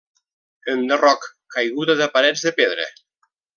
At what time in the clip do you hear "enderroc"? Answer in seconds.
0.73-1.27